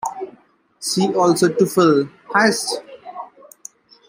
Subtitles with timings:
[0.79, 2.81] See also Teuffel, Hist.